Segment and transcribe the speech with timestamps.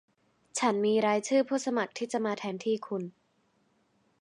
[0.59, 3.03] ฉันมีรายชื่อผู้สมัครที่จะมาแทนที่คุณ